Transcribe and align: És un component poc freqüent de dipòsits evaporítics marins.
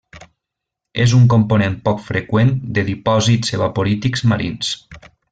És 1.03 1.11
un 1.17 1.25
component 1.33 1.75
poc 1.89 2.01
freqüent 2.07 2.49
de 2.77 2.85
dipòsits 2.89 3.53
evaporítics 3.61 4.25
marins. 4.33 4.73